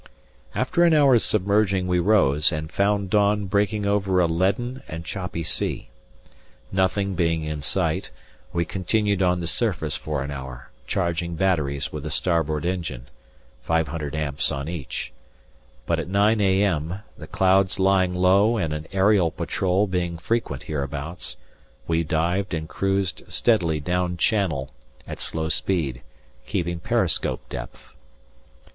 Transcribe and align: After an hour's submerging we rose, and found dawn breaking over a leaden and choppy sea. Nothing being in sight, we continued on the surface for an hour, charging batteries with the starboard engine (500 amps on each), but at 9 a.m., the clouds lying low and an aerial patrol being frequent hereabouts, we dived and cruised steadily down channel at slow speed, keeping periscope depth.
After 0.55 0.83
an 0.83 0.95
hour's 0.95 1.23
submerging 1.23 1.85
we 1.85 1.99
rose, 1.99 2.51
and 2.51 2.71
found 2.71 3.11
dawn 3.11 3.45
breaking 3.45 3.85
over 3.85 4.19
a 4.19 4.25
leaden 4.25 4.81
and 4.87 5.05
choppy 5.05 5.43
sea. 5.43 5.89
Nothing 6.71 7.13
being 7.13 7.43
in 7.43 7.61
sight, 7.61 8.09
we 8.51 8.65
continued 8.65 9.21
on 9.21 9.37
the 9.37 9.45
surface 9.45 9.95
for 9.95 10.23
an 10.23 10.31
hour, 10.31 10.71
charging 10.87 11.35
batteries 11.35 11.93
with 11.93 12.01
the 12.01 12.09
starboard 12.09 12.65
engine 12.65 13.09
(500 13.61 14.15
amps 14.15 14.51
on 14.51 14.67
each), 14.67 15.11
but 15.85 15.99
at 15.99 16.07
9 16.09 16.41
a.m., 16.41 17.01
the 17.15 17.27
clouds 17.27 17.77
lying 17.77 18.15
low 18.15 18.57
and 18.57 18.73
an 18.73 18.87
aerial 18.91 19.29
patrol 19.29 19.85
being 19.85 20.17
frequent 20.17 20.63
hereabouts, 20.63 21.37
we 21.85 22.03
dived 22.03 22.55
and 22.55 22.67
cruised 22.67 23.21
steadily 23.27 23.79
down 23.79 24.17
channel 24.17 24.71
at 25.05 25.19
slow 25.19 25.47
speed, 25.47 26.01
keeping 26.47 26.79
periscope 26.79 27.47
depth. 27.49 27.91